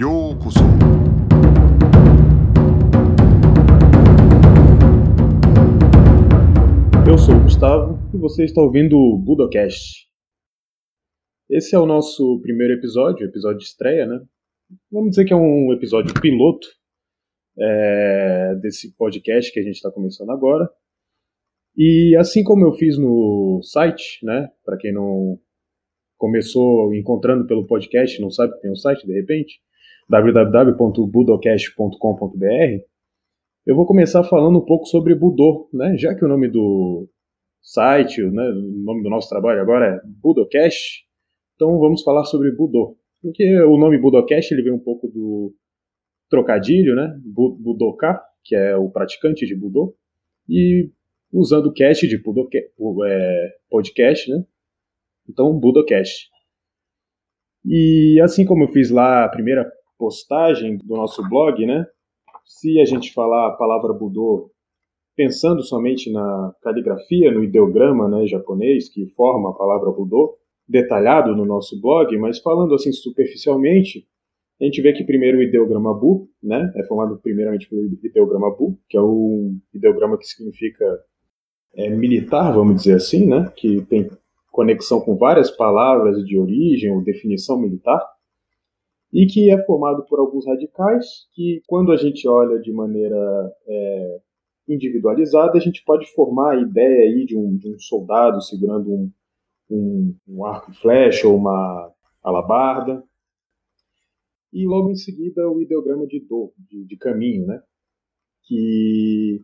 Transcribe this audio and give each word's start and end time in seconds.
Yokoso. 0.00 0.58
Eu 7.08 7.16
sou 7.16 7.36
o 7.36 7.42
Gustavo 7.44 8.00
e 8.12 8.18
você 8.18 8.44
está 8.44 8.60
ouvindo 8.60 8.98
o 8.98 9.16
Budocast. 9.16 10.08
Esse 11.48 11.76
é 11.76 11.78
o 11.78 11.86
nosso 11.86 12.40
primeiro 12.42 12.74
episódio, 12.74 13.24
episódio 13.24 13.58
de 13.58 13.66
estreia, 13.66 14.04
né? 14.04 14.20
Vamos 14.90 15.10
dizer 15.10 15.26
que 15.26 15.32
é 15.32 15.36
um 15.36 15.72
episódio 15.72 16.12
piloto 16.20 16.66
é, 17.56 18.56
desse 18.60 18.96
podcast 18.96 19.52
que 19.52 19.60
a 19.60 19.62
gente 19.62 19.76
está 19.76 19.92
começando 19.92 20.30
agora. 20.30 20.68
E 21.76 22.16
assim 22.18 22.42
como 22.42 22.66
eu 22.66 22.72
fiz 22.72 22.98
no 22.98 23.60
site, 23.62 24.18
né? 24.24 24.48
Para 24.64 24.76
quem 24.76 24.92
não 24.92 25.38
começou 26.16 26.92
encontrando 26.92 27.46
pelo 27.46 27.64
podcast, 27.64 28.20
não 28.20 28.30
sabe 28.30 28.54
que 28.54 28.60
tem 28.60 28.72
um 28.72 28.76
site 28.76 29.06
de 29.06 29.12
repente, 29.12 29.62
www.budocast.com.br, 30.08 32.84
eu 33.66 33.74
vou 33.74 33.86
começar 33.86 34.22
falando 34.24 34.58
um 34.58 34.64
pouco 34.64 34.86
sobre 34.86 35.14
Budô, 35.14 35.68
né? 35.72 35.96
Já 35.96 36.14
que 36.14 36.24
o 36.24 36.28
nome 36.28 36.48
do 36.48 37.08
site, 37.62 38.22
né, 38.22 38.42
o 38.50 38.84
nome 38.84 39.02
do 39.02 39.08
nosso 39.08 39.28
trabalho 39.28 39.62
agora 39.62 39.86
é 39.86 40.00
Budocast, 40.22 41.06
então 41.54 41.78
vamos 41.78 42.02
falar 42.02 42.24
sobre 42.24 42.52
Budô. 42.52 42.98
Porque 43.22 43.58
o 43.62 43.78
nome 43.78 43.98
Budocast 43.98 44.52
ele 44.52 44.62
vem 44.62 44.72
um 44.72 44.78
pouco 44.78 45.08
do 45.08 45.54
trocadilho, 46.28 46.94
né? 46.94 47.18
Budoka, 47.24 48.20
que 48.42 48.54
é 48.54 48.76
o 48.76 48.90
praticante 48.90 49.46
de 49.46 49.56
Budô, 49.56 49.96
e 50.46 50.90
usando 51.32 51.66
o 51.66 51.72
cast 51.72 52.06
de 52.06 52.18
Budoka, 52.18 52.58
é, 52.58 53.56
podcast, 53.70 54.30
né? 54.30 54.44
Então, 55.26 55.58
Budocast. 55.58 56.28
E 57.64 58.20
assim 58.22 58.44
como 58.44 58.64
eu 58.64 58.72
fiz 58.72 58.90
lá 58.90 59.24
a 59.24 59.28
primeira 59.28 59.64
postagem 59.98 60.76
do 60.78 60.96
nosso 60.96 61.26
blog, 61.28 61.64
né? 61.66 61.86
Se 62.44 62.80
a 62.80 62.84
gente 62.84 63.12
falar 63.12 63.48
a 63.48 63.52
palavra 63.52 63.92
Budô 63.92 64.50
pensando 65.16 65.62
somente 65.62 66.10
na 66.12 66.54
caligrafia, 66.62 67.30
no 67.30 67.42
ideograma 67.42 68.08
né, 68.08 68.26
japonês 68.26 68.88
que 68.88 69.06
forma 69.14 69.50
a 69.50 69.54
palavra 69.54 69.90
Budô, 69.90 70.36
detalhado 70.68 71.36
no 71.36 71.44
nosso 71.44 71.80
blog, 71.80 72.16
mas 72.18 72.40
falando 72.40 72.74
assim 72.74 72.90
superficialmente, 72.92 74.06
a 74.60 74.64
gente 74.64 74.80
vê 74.80 74.92
que 74.92 75.04
primeiro 75.04 75.38
o 75.38 75.42
ideograma 75.42 75.92
Bu, 75.92 76.28
né, 76.42 76.72
é 76.76 76.84
formado 76.84 77.18
primeiramente 77.22 77.68
pelo 77.68 77.84
ideograma 78.02 78.50
Bu, 78.50 78.78
que 78.88 78.96
é 78.96 79.00
um 79.00 79.58
ideograma 79.74 80.16
que 80.16 80.26
significa 80.26 80.84
é, 81.74 81.90
militar, 81.90 82.52
vamos 82.52 82.76
dizer 82.76 82.94
assim, 82.94 83.26
né, 83.26 83.52
que 83.56 83.82
tem 83.82 84.08
conexão 84.50 85.00
com 85.00 85.16
várias 85.16 85.50
palavras 85.50 86.24
de 86.24 86.38
origem 86.38 86.92
ou 86.92 87.02
definição 87.02 87.60
militar, 87.60 88.00
e 89.14 89.26
que 89.26 89.48
é 89.48 89.64
formado 89.64 90.04
por 90.06 90.18
alguns 90.18 90.44
radicais 90.44 91.28
que, 91.32 91.62
quando 91.68 91.92
a 91.92 91.96
gente 91.96 92.26
olha 92.26 92.58
de 92.58 92.72
maneira 92.72 93.54
é, 93.64 94.20
individualizada, 94.68 95.56
a 95.56 95.60
gente 95.60 95.84
pode 95.84 96.12
formar 96.12 96.54
a 96.54 96.60
ideia 96.60 97.04
aí 97.04 97.24
de 97.24 97.38
um, 97.38 97.56
de 97.56 97.72
um 97.72 97.78
soldado 97.78 98.42
segurando 98.42 98.92
um, 98.92 99.12
um, 99.70 100.16
um, 100.26 100.44
arco 100.44 100.72
e 100.72 100.74
flecha 100.74 101.28
ou 101.28 101.36
uma 101.36 101.92
alabarda. 102.24 103.04
E 104.52 104.66
logo 104.66 104.90
em 104.90 104.96
seguida 104.96 105.48
o 105.48 105.62
ideograma 105.62 106.08
de 106.08 106.18
do, 106.18 106.52
de, 106.68 106.84
de 106.84 106.96
caminho, 106.96 107.46
né? 107.46 107.62
que 108.42 109.40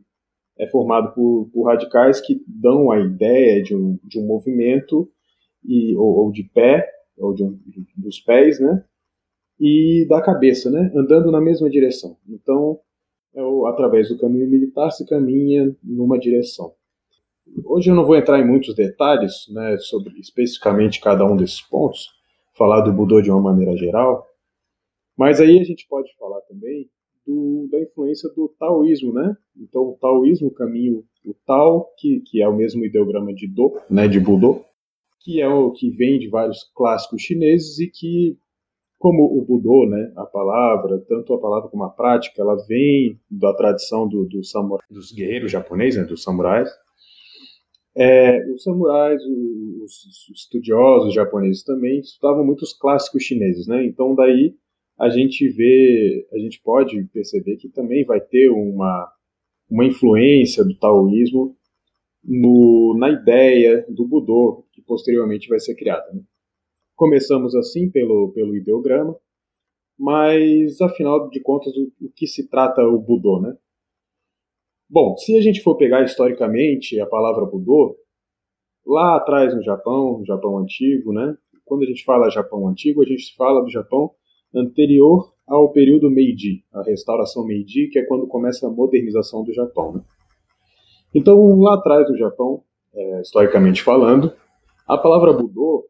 é 0.59 0.67
formado 0.67 1.15
por, 1.15 1.49
por, 1.53 1.67
radicais 1.67 2.21
que 2.21 2.43
dão 2.47 2.91
a 2.91 2.99
ideia 2.99 3.63
de 3.63 3.77
um, 3.77 3.99
de 4.03 4.19
um 4.19 4.27
movimento 4.27 5.09
e, 5.65 5.97
ou, 5.97 6.25
ou 6.25 6.33
de 6.33 6.43
pé, 6.43 6.91
ou 7.17 7.33
de 7.33 7.45
um, 7.45 7.57
dos 7.97 8.19
pés, 8.19 8.59
né? 8.59 8.85
E 9.61 10.07
da 10.09 10.23
cabeça, 10.23 10.71
né? 10.71 10.91
andando 10.95 11.31
na 11.31 11.41
mesma 11.41 11.69
direção. 11.69 12.17
Então, 12.27 12.81
é 13.35 13.41
através 13.69 14.09
do 14.09 14.19
caminho 14.19 14.49
militar 14.49 14.91
se 14.91 15.07
caminha 15.07 15.77
numa 15.85 16.19
direção. 16.19 16.73
Hoje 17.65 17.91
eu 17.91 17.95
não 17.95 18.05
vou 18.05 18.17
entrar 18.17 18.41
em 18.41 18.47
muitos 18.47 18.75
detalhes 18.75 19.47
né, 19.51 19.77
sobre 19.79 20.19
especificamente 20.19 21.01
cada 21.01 21.25
um 21.27 21.37
desses 21.37 21.61
pontos, 21.61 22.09
falar 22.57 22.81
do 22.81 22.93
Budô 22.93 23.21
de 23.21 23.31
uma 23.31 23.41
maneira 23.41 23.77
geral, 23.77 24.27
mas 25.17 25.41
aí 25.41 25.59
a 25.59 25.65
gente 25.65 25.87
pode 25.89 26.15
falar 26.17 26.41
também 26.43 26.89
do, 27.27 27.69
da 27.71 27.81
influência 27.81 28.29
do 28.35 28.49
taoísmo, 28.59 29.13
né? 29.13 29.37
Então 29.57 29.83
o 29.83 29.99
taoísmo, 30.01 30.49
o 30.49 30.55
caminho, 30.55 31.05
o 31.25 31.35
Tao, 31.47 31.89
que, 31.99 32.21
que 32.21 32.41
é 32.41 32.49
o 32.49 32.57
mesmo 32.57 32.85
ideograma 32.85 33.35
de 33.35 33.47
Do, 33.47 33.73
né, 33.91 34.09
de 34.09 34.19
Budô, 34.19 34.65
que 35.21 35.41
é 35.41 35.49
o 35.49 35.71
que 35.73 35.91
vem 35.91 36.19
de 36.19 36.29
vários 36.29 36.65
clássicos 36.75 37.23
chineses 37.23 37.79
e 37.79 37.89
que 37.89 38.39
como 39.01 39.25
o 39.25 39.43
Budô, 39.47 39.89
né, 39.89 40.13
a 40.15 40.27
palavra, 40.27 41.03
tanto 41.09 41.33
a 41.33 41.41
palavra 41.41 41.71
como 41.71 41.85
a 41.85 41.89
prática, 41.89 42.43
ela 42.43 42.55
vem 42.69 43.19
da 43.31 43.55
tradição 43.55 44.07
do, 44.07 44.27
do 44.27 44.45
samurai, 44.45 44.85
dos 44.91 45.11
guerreiros 45.11 45.51
japoneses, 45.51 45.99
né, 45.99 46.07
dos 46.07 46.23
samurais. 46.23 46.69
É, 47.97 48.47
os 48.53 48.63
samurais, 48.63 49.19
os, 49.25 50.05
os, 50.05 50.37
estudiosos 50.37 51.15
japoneses 51.15 51.65
também 51.65 52.01
estudavam 52.01 52.45
muitos 52.45 52.75
clássicos 52.75 53.23
chineses, 53.23 53.67
né? 53.67 53.87
Então 53.87 54.15
daí 54.15 54.55
a 54.99 55.09
gente 55.09 55.49
vê, 55.49 56.29
a 56.31 56.39
gente 56.39 56.61
pode 56.63 57.03
perceber 57.05 57.57
que 57.57 57.71
também 57.71 58.05
vai 58.05 58.21
ter 58.21 58.51
uma 58.51 59.11
uma 59.71 59.87
influência 59.87 60.63
do 60.63 60.77
taoísmo 60.77 61.57
no, 62.23 62.95
na 62.99 63.09
ideia 63.09 63.87
do 63.89 64.07
Budô 64.07 64.67
que 64.73 64.83
posteriormente 64.83 65.49
vai 65.49 65.59
ser 65.59 65.75
criada. 65.75 66.07
Né? 66.13 66.21
Começamos 67.01 67.55
assim 67.55 67.91
pelo, 67.91 68.31
pelo 68.35 68.55
ideograma, 68.55 69.17
mas 69.99 70.79
afinal 70.83 71.31
de 71.31 71.41
contas, 71.41 71.75
o, 71.75 71.91
o 71.99 72.13
que 72.15 72.27
se 72.27 72.47
trata 72.47 72.83
o 72.83 72.99
Budô, 72.99 73.41
né? 73.41 73.57
Bom, 74.87 75.17
se 75.17 75.35
a 75.35 75.41
gente 75.41 75.63
for 75.63 75.79
pegar 75.79 76.05
historicamente 76.05 77.01
a 77.01 77.07
palavra 77.07 77.47
Budô, 77.47 77.97
lá 78.87 79.17
atrás 79.17 79.55
no 79.55 79.63
Japão, 79.63 80.19
no 80.19 80.27
Japão 80.27 80.59
antigo, 80.59 81.11
né? 81.11 81.35
Quando 81.65 81.85
a 81.85 81.87
gente 81.87 82.05
fala 82.05 82.29
Japão 82.29 82.69
antigo, 82.69 83.03
a 83.03 83.07
gente 83.07 83.35
fala 83.35 83.63
do 83.63 83.71
Japão 83.71 84.11
anterior 84.55 85.33
ao 85.49 85.73
período 85.73 86.11
Meiji, 86.11 86.63
a 86.71 86.83
restauração 86.83 87.47
Meiji, 87.47 87.89
que 87.89 87.99
é 87.99 88.05
quando 88.05 88.27
começa 88.27 88.67
a 88.67 88.71
modernização 88.71 89.43
do 89.43 89.55
Japão. 89.55 89.95
Né? 89.95 90.01
Então, 91.15 91.59
lá 91.61 91.77
atrás 91.77 92.07
do 92.07 92.19
Japão, 92.19 92.63
é, 92.93 93.23
historicamente 93.23 93.83
falando, 93.83 94.35
a 94.87 94.99
palavra 94.99 95.33
Budô 95.33 95.89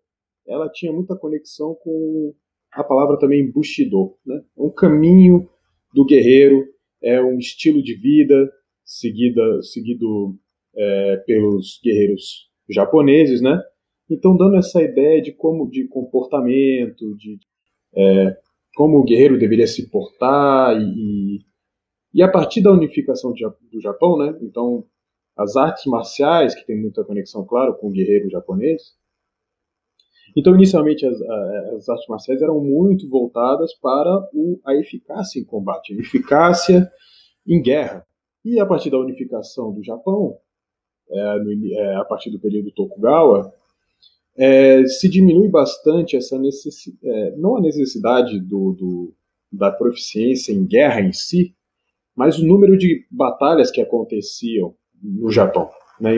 ela 0.51 0.69
tinha 0.69 0.93
muita 0.93 1.17
conexão 1.17 1.75
com 1.77 2.35
a 2.73 2.85
palavra 2.85 3.19
também 3.19 3.51
Bushido, 3.51 4.17
né? 4.27 4.43
É 4.59 4.63
um 4.63 4.71
caminho 4.71 5.49
do 5.95 6.05
guerreiro, 6.05 6.67
é 7.03 7.23
um 7.23 7.39
estilo 7.39 7.83
de 7.83 7.95
vida 7.95 8.51
seguida, 8.85 9.63
seguido 9.63 10.37
é, 10.77 11.17
pelos 11.27 11.81
guerreiros 11.83 12.51
japoneses, 12.69 13.41
né? 13.41 13.61
Então 14.11 14.37
dando 14.37 14.57
essa 14.57 14.83
ideia 14.83 15.23
de 15.23 15.33
como 15.33 15.71
de 15.71 15.87
comportamento, 15.87 17.17
de 17.17 17.39
é, 17.95 18.37
como 18.75 18.99
o 18.99 19.05
guerreiro 19.05 19.39
deveria 19.39 19.67
se 19.67 19.89
portar 19.89 20.77
e, 20.81 21.41
e 22.13 22.23
a 22.23 22.29
partir 22.29 22.61
da 22.61 22.73
unificação 22.73 23.33
do 23.33 23.81
Japão, 23.81 24.19
né? 24.19 24.37
Então 24.43 24.85
as 25.37 25.57
artes 25.57 25.87
marciais 25.87 26.55
que 26.55 26.67
tem 26.67 26.81
muita 26.81 27.05
conexão, 27.05 27.45
claro, 27.47 27.77
com 27.77 27.89
o 27.89 27.93
guerreiro 27.93 28.29
japonês, 28.29 28.95
então, 30.37 30.55
inicialmente, 30.55 31.07
as, 31.07 31.21
as 31.21 31.89
artes 31.89 32.09
marciais 32.09 32.43
eram 32.43 32.61
muito 32.61 33.09
voltadas 33.09 33.75
para 33.75 34.29
o, 34.33 34.61
a 34.65 34.75
eficácia 34.75 35.41
em 35.41 35.45
combate, 35.45 35.95
a 35.95 35.99
eficácia 35.99 36.91
em 37.47 37.61
guerra. 37.61 38.07
E 38.45 38.59
a 38.59 38.67
partir 38.67 38.91
da 38.91 38.99
unificação 38.99 39.73
do 39.73 39.83
Japão, 39.83 40.37
é, 41.11 41.39
no, 41.39 41.75
é, 41.75 41.97
a 41.97 42.05
partir 42.05 42.31
do 42.31 42.39
período 42.39 42.71
Tokugawa, 42.73 43.53
é, 44.37 44.87
se 44.87 45.09
diminui 45.09 45.49
bastante 45.49 46.17
essa 46.17 46.39
necessidade, 46.39 46.99
é, 47.05 47.37
não 47.37 47.57
a 47.57 47.61
necessidade 47.61 48.41
do, 48.41 48.73
do, 48.73 49.15
da 49.53 49.71
proficiência 49.71 50.53
em 50.53 50.65
guerra 50.65 51.01
em 51.01 51.13
si, 51.13 51.55
mas 52.15 52.39
o 52.39 52.47
número 52.47 52.79
de 52.79 53.07
batalhas 53.11 53.71
que 53.71 53.81
aconteciam 53.81 54.75
no 55.03 55.31
Japão. 55.31 55.69
Né? 56.01 56.15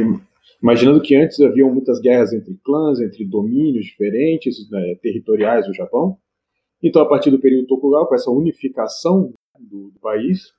Imaginando 0.62 1.00
que 1.00 1.14
antes 1.14 1.40
haviam 1.40 1.72
muitas 1.72 2.00
guerras 2.00 2.32
entre 2.32 2.56
clãs, 2.64 3.00
entre 3.00 3.24
domínios 3.24 3.86
diferentes, 3.86 4.70
né, 4.70 4.94
territoriais 5.02 5.66
do 5.66 5.74
Japão. 5.74 6.16
Então, 6.82 7.02
a 7.02 7.08
partir 7.08 7.30
do 7.30 7.40
período 7.40 7.66
Tokugawa, 7.66 8.06
com 8.06 8.14
essa 8.14 8.30
unificação 8.30 9.32
do, 9.58 9.90
do 9.90 10.00
país, 10.00 10.52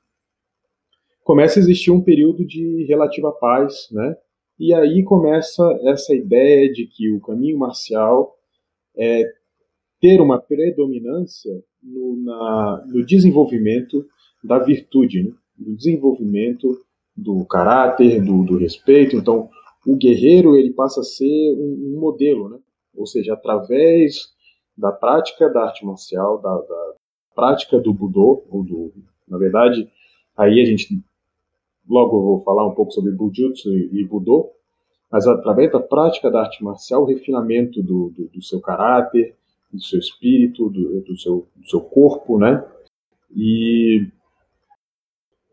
começa 1.24 1.59
a 1.59 1.62
existir 1.62 1.91
um 1.91 2.01
período 2.01 2.45
de 2.45 2.85
relativa 2.85 3.31
paz, 3.31 3.88
né? 3.91 4.15
E 4.59 4.74
aí 4.74 5.03
começa 5.03 5.63
essa 5.83 6.13
ideia 6.13 6.71
de 6.71 6.85
que 6.85 7.12
o 7.12 7.19
caminho 7.19 7.57
marcial 7.57 8.35
é 8.95 9.24
ter 10.00 10.21
uma 10.21 10.39
predominância 10.39 11.51
no, 11.81 12.24
na, 12.24 12.85
no 12.88 13.06
desenvolvimento 13.06 14.06
da 14.44 14.59
virtude, 14.59 15.24
né? 15.24 15.31
do 15.57 15.75
desenvolvimento 15.75 16.77
do 17.15 17.45
caráter, 17.45 18.24
do, 18.24 18.44
do 18.44 18.57
respeito. 18.57 19.15
Então, 19.15 19.50
o 19.85 19.95
guerreiro 19.95 20.56
ele 20.56 20.74
passa 20.74 21.01
a 21.01 21.03
ser 21.03 21.53
um, 21.53 21.95
um 21.95 22.00
modelo, 22.00 22.50
né? 22.50 22.59
ou 22.95 23.06
seja, 23.06 23.33
através 23.33 24.33
da 24.77 24.91
prática 24.91 25.50
da 25.50 25.63
arte 25.63 25.85
marcial, 25.85 26.41
da, 26.41 26.56
da, 26.56 26.94
prática 27.35 27.80
do 27.80 27.94
Budô, 27.94 28.45
ou 28.50 28.63
do, 28.63 28.94
na 29.27 29.38
verdade, 29.38 29.89
aí 30.38 30.62
a 30.62 30.65
gente 30.65 31.03
logo 31.88 32.18
eu 32.18 32.21
vou 32.21 32.39
falar 32.41 32.68
um 32.68 32.75
pouco 32.75 32.91
sobre 32.91 33.12
Bujutsu 33.12 33.69
e, 33.69 34.01
e 34.01 34.06
Budô, 34.06 34.51
mas 35.12 35.27
através 35.27 35.71
da 35.71 35.80
prática 35.80 36.31
da 36.31 36.41
arte 36.41 36.63
marcial, 36.63 37.03
o 37.03 37.06
refinamento 37.06 37.81
do, 37.81 38.09
do, 38.09 38.27
do 38.30 38.41
seu 38.41 38.59
caráter, 38.62 39.35
do 39.71 39.81
seu 39.81 40.00
espírito, 40.00 40.69
do, 40.69 41.01
do, 41.01 41.18
seu, 41.18 41.47
do 41.56 41.68
seu 41.68 41.81
corpo, 41.81 42.38
né? 42.39 42.63
E 43.35 44.07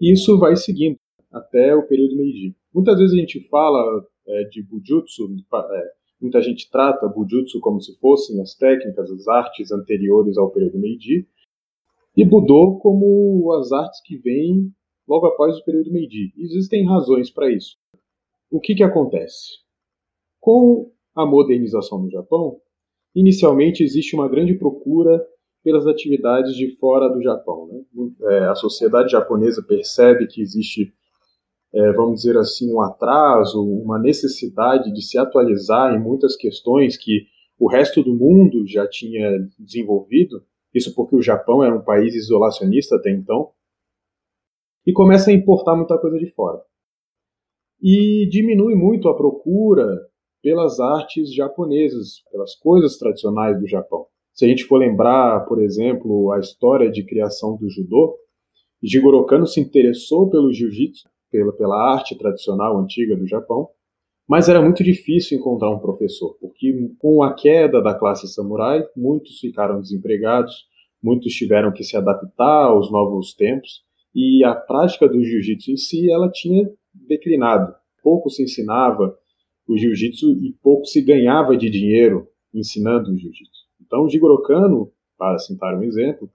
isso 0.01 0.39
vai 0.39 0.57
seguindo 0.57 0.99
até 1.33 1.75
o 1.75 1.87
período 1.87 2.17
Meiji. 2.17 2.55
Muitas 2.73 2.99
vezes 2.99 3.15
a 3.15 3.21
gente 3.21 3.49
fala 3.49 4.07
é, 4.31 4.45
de 4.45 4.63
Bujutsu, 4.63 5.29
é, 5.53 5.93
muita 6.21 6.41
gente 6.41 6.71
trata 6.71 7.09
Bujutsu 7.09 7.61
como 7.61 7.81
se 7.81 7.99
fossem 7.99 8.41
as 8.41 8.55
técnicas, 8.55 9.11
as 9.11 9.29
artes 9.29 9.73
anteriores 9.73 10.37
ao 10.39 10.51
período 10.51 10.79
Meiji, 10.79 11.29
e 12.17 12.25
Budô 12.25 12.79
como 12.79 13.53
as 13.55 13.73
artes 13.73 14.01
que 14.03 14.17
vêm 14.17 14.73
logo 15.07 15.27
após 15.27 15.57
o 15.59 15.65
período 15.65 15.93
Meiji. 15.93 16.33
Existem 16.37 16.87
razões 16.87 17.31
para 17.31 17.51
isso. 17.51 17.77
O 18.51 18.61
que, 18.61 18.75
que 18.75 18.83
acontece? 18.83 19.59
Com 20.41 20.93
a 21.15 21.25
modernização 21.25 22.03
no 22.03 22.11
Japão, 22.11 22.61
inicialmente 23.15 23.83
existe 23.83 24.15
uma 24.15 24.29
grande 24.29 24.55
procura 24.55 25.25
pelas 25.63 25.87
atividades 25.87 26.55
de 26.55 26.77
fora 26.77 27.09
do 27.09 27.23
Japão. 27.23 27.67
Né? 27.67 28.11
É, 28.31 28.47
a 28.47 28.55
sociedade 28.55 29.13
japonesa 29.13 29.63
percebe 29.63 30.27
que 30.27 30.41
existe, 30.41 30.93
é, 31.73 31.93
vamos 31.93 32.21
dizer 32.21 32.37
assim, 32.37 32.73
um 32.73 32.81
atraso, 32.81 33.63
uma 33.63 33.99
necessidade 33.99 34.93
de 34.93 35.03
se 35.03 35.17
atualizar 35.19 35.95
em 35.95 36.01
muitas 36.01 36.37
questões 36.37 36.97
que 36.97 37.27
o 37.59 37.69
resto 37.69 38.03
do 38.03 38.15
mundo 38.15 38.67
já 38.67 38.89
tinha 38.89 39.47
desenvolvido, 39.59 40.43
isso 40.75 40.95
porque 40.95 41.15
o 41.15 41.23
Japão 41.23 41.63
era 41.63 41.75
um 41.75 41.85
país 41.85 42.15
isolacionista 42.15 42.97
até 42.97 43.11
então, 43.11 43.51
e 44.87 44.93
começa 44.93 45.31
a 45.31 45.35
importar 45.35 45.77
muita 45.77 45.99
coisa 45.99 46.19
de 46.19 46.31
fora. 46.33 46.61
E 47.83 48.29
diminui 48.31 48.75
muito 48.75 49.09
a 49.09 49.17
procura 49.17 49.87
pelas 50.43 50.81
artes 50.81 51.33
japonesas, 51.35 52.23
pelas 52.31 52.55
coisas 52.55 52.97
tradicionais 52.97 53.59
do 53.61 53.69
Japão. 53.69 54.07
Se 54.33 54.45
a 54.45 54.49
gente 54.49 54.65
for 54.65 54.79
lembrar, 54.79 55.45
por 55.47 55.63
exemplo, 55.63 56.33
a 56.33 56.39
história 56.39 56.91
de 56.91 57.05
criação 57.05 57.57
do 57.57 57.69
judô, 57.69 58.17
Jigoro 58.83 59.25
Kano 59.27 59.47
se 59.47 59.61
interessou 59.61 60.31
pelo 60.31 60.53
jiu-jitsu, 60.53 61.09
pela, 61.31 61.53
pela 61.53 61.95
arte 61.95 62.17
tradicional 62.17 62.79
antiga 62.79 63.17
do 63.17 63.27
Japão, 63.27 63.69
mas 64.29 64.49
era 64.49 64.63
muito 64.63 64.85
difícil 64.85 65.39
encontrar 65.39 65.71
um 65.71 65.79
professor, 65.79 66.37
porque 66.41 66.73
com 66.99 67.23
a 67.23 67.35
queda 67.35 67.83
da 67.83 67.95
classe 67.95 68.29
samurai, 68.29 68.85
muitos 68.97 69.41
ficaram 69.41 69.81
desempregados, 69.81 70.67
muitos 71.03 71.33
tiveram 71.33 71.73
que 71.73 71.83
se 71.83 71.97
adaptar 71.97 72.67
aos 72.67 72.93
novos 72.93 73.35
tempos, 73.35 73.83
e 74.15 74.45
a 74.45 74.55
prática 74.55 75.09
do 75.09 75.23
jiu-jitsu 75.23 75.73
em 75.73 75.77
si 75.77 76.11
ela 76.11 76.31
tinha 76.31 76.71
declinado. 76.95 77.75
Pouco 78.03 78.31
se 78.31 78.43
ensinava 78.43 79.17
o 79.69 79.77
jiu-jitsu 79.77 80.33
e 80.45 80.53
pouco 80.63 80.85
se 80.87 81.01
ganhava 81.01 81.57
de 81.57 81.71
dinheiro 81.71 82.27
ensinando 82.53 83.11
o 83.11 83.17
jiu-jitsu. 83.17 83.67
Então, 83.81 84.09
Jigoro 84.09 84.43
Kano, 84.43 84.93
para 85.17 85.39
citar 85.39 85.77
um 85.77 85.83
exemplo, 85.83 86.31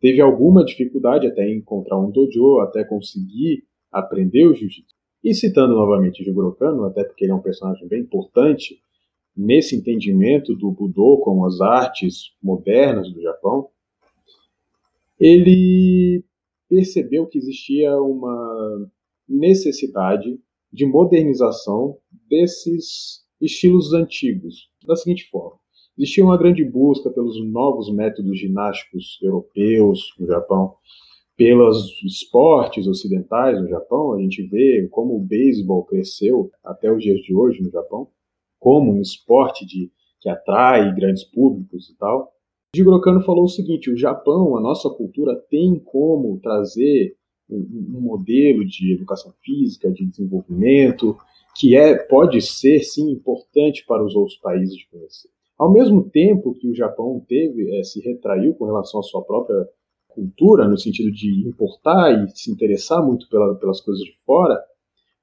teve 0.00 0.20
alguma 0.20 0.64
dificuldade 0.64 1.26
até 1.26 1.46
em 1.46 1.58
encontrar 1.58 1.98
um 1.98 2.10
dojo, 2.10 2.58
até 2.60 2.84
conseguir 2.84 3.64
aprender 3.90 4.46
o 4.46 4.54
jiu-jitsu. 4.54 4.94
E 5.22 5.34
citando 5.34 5.74
novamente 5.74 6.24
Jigoro 6.24 6.54
Kano, 6.54 6.84
até 6.84 7.04
porque 7.04 7.24
ele 7.24 7.32
é 7.32 7.34
um 7.34 7.42
personagem 7.42 7.86
bem 7.86 8.00
importante 8.00 8.80
nesse 9.36 9.76
entendimento 9.76 10.54
do 10.54 10.70
Budô 10.70 11.18
como 11.18 11.46
as 11.46 11.60
artes 11.60 12.34
modernas 12.42 13.12
do 13.12 13.20
Japão, 13.20 13.68
ele 15.18 16.24
percebeu 16.68 17.26
que 17.26 17.38
existia 17.38 18.00
uma 18.00 18.90
necessidade 19.28 20.40
de 20.72 20.86
modernização 20.86 21.98
desses 22.28 23.24
estilos 23.40 23.92
antigos, 23.92 24.70
da 24.86 24.96
seguinte 24.96 25.28
forma. 25.30 25.58
Existia 25.98 26.24
uma 26.24 26.38
grande 26.38 26.64
busca 26.64 27.10
pelos 27.10 27.42
novos 27.44 27.92
métodos 27.92 28.38
ginásticos 28.38 29.18
europeus 29.22 30.14
no 30.18 30.26
Japão, 30.26 30.74
pelos 31.40 31.98
esportes 32.04 32.86
ocidentais 32.86 33.58
no 33.58 33.66
Japão. 33.66 34.12
A 34.12 34.20
gente 34.20 34.42
vê 34.42 34.86
como 34.90 35.16
o 35.16 35.24
beisebol 35.24 35.86
cresceu 35.86 36.50
até 36.62 36.92
os 36.92 37.02
dias 37.02 37.18
de 37.20 37.34
hoje 37.34 37.62
no 37.62 37.70
Japão, 37.70 38.08
como 38.58 38.92
um 38.92 39.00
esporte 39.00 39.64
de, 39.64 39.90
que 40.20 40.28
atrai 40.28 40.94
grandes 40.94 41.24
públicos 41.24 41.88
e 41.88 41.96
tal. 41.96 42.30
Jigoro 42.76 43.00
Kano 43.00 43.22
falou 43.22 43.44
o 43.44 43.48
seguinte: 43.48 43.90
o 43.90 43.96
Japão, 43.96 44.54
a 44.54 44.60
nossa 44.60 44.90
cultura, 44.90 45.34
tem 45.48 45.78
como 45.78 46.38
trazer 46.40 47.16
um, 47.48 47.96
um 47.96 48.00
modelo 48.02 48.62
de 48.66 48.92
educação 48.92 49.32
física, 49.42 49.90
de 49.90 50.04
desenvolvimento, 50.04 51.16
que 51.56 51.74
é 51.74 51.96
pode 51.96 52.42
ser 52.42 52.80
sim 52.80 53.12
importante 53.12 53.82
para 53.86 54.04
os 54.04 54.14
outros 54.14 54.36
países 54.36 54.76
de 54.76 54.86
conhecer. 54.90 55.30
Ao 55.58 55.72
mesmo 55.72 56.02
tempo 56.02 56.54
que 56.54 56.68
o 56.68 56.74
Japão 56.74 57.24
teve 57.26 57.78
é, 57.78 57.82
se 57.82 57.98
retraiu 58.02 58.52
com 58.56 58.66
relação 58.66 59.00
à 59.00 59.02
sua 59.02 59.24
própria 59.24 59.66
cultura, 60.14 60.68
no 60.68 60.78
sentido 60.78 61.10
de 61.10 61.46
importar 61.48 62.12
e 62.12 62.28
se 62.30 62.50
interessar 62.50 63.04
muito 63.04 63.28
pela, 63.28 63.54
pelas 63.56 63.80
coisas 63.80 64.02
de 64.02 64.14
fora, 64.24 64.60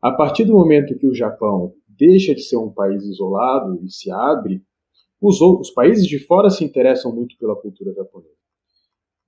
a 0.02 0.12
partir 0.12 0.46
do 0.46 0.54
momento 0.54 0.98
que 0.98 1.08
o 1.08 1.14
Japão 1.14 1.74
deixa 1.88 2.34
de 2.34 2.42
ser 2.42 2.58
um 2.58 2.72
país 2.72 3.04
isolado 3.04 3.80
e 3.84 3.90
se 3.90 4.12
abre 4.12 4.62
os, 5.22 5.42
os 5.42 5.72
países 5.72 6.06
de 6.06 6.20
fora 6.20 6.50
se 6.50 6.64
interessam 6.64 7.14
muito 7.14 7.38
pela 7.38 7.56
cultura 7.56 7.94
japonesa. 7.94 8.36